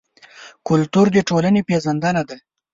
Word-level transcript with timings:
کلتور 0.67 1.05
د 1.15 1.17
ټولنې 1.29 1.61
پېژندنه 1.67 2.21
ده. 2.29 2.37